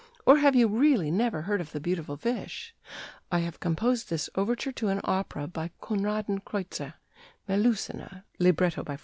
[0.25, 2.73] Or have you really never heard of the beautiful fish?
[3.31, 6.95] I have composed this overture to an opera by Konradin Kreutzer
[7.47, 8.99] ["Melusine," libretto by Fr.